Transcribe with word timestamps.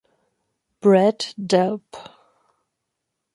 Brad 0.79 1.19
Delp. 1.37 1.85